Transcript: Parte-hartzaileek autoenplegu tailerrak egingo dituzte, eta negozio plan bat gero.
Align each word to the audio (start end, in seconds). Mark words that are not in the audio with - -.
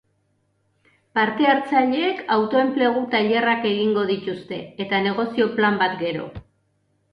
Parte-hartzaileek 1.19 2.23
autoenplegu 2.37 3.05
tailerrak 3.13 3.69
egingo 3.75 4.07
dituzte, 4.15 4.61
eta 4.87 5.05
negozio 5.11 5.49
plan 5.61 5.81
bat 5.85 5.97
gero. 6.05 6.29